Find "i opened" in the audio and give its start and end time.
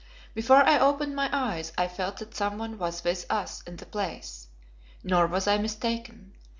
0.63-1.15